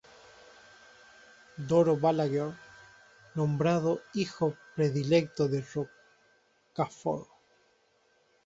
[1.67, 2.55] Doro Balaguer,
[3.35, 5.63] nombrado hijo predilecto de
[6.73, 7.27] Rocafort.